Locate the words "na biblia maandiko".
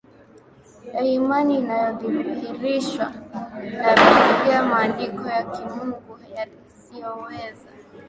3.81-5.23